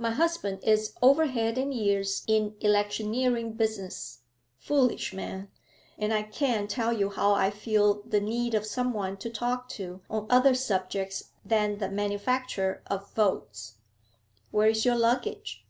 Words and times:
My 0.00 0.10
husband 0.10 0.64
is 0.64 0.94
over 1.00 1.26
head 1.26 1.56
and 1.56 1.72
ears 1.72 2.24
in 2.26 2.56
electioneering 2.58 3.52
business, 3.52 4.18
foolish 4.58 5.12
man, 5.12 5.48
and 5.96 6.12
I 6.12 6.24
can't 6.24 6.68
tell 6.68 6.92
you 6.92 7.08
how 7.10 7.34
I 7.34 7.52
feel 7.52 8.02
the 8.02 8.18
need 8.18 8.54
of 8.54 8.66
someone 8.66 9.16
to 9.18 9.30
talk 9.30 9.68
to 9.78 10.00
on 10.10 10.26
other 10.28 10.56
subjects 10.56 11.30
than 11.44 11.78
the 11.78 11.88
manufacture 11.88 12.82
of 12.88 13.12
votes. 13.14 13.74
Where 14.50 14.70
is 14.70 14.84
your 14.84 14.96
luggage?' 14.96 15.64